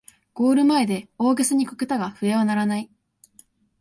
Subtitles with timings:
[0.33, 2.89] ゴール前で大げさにこけたが笛は鳴らない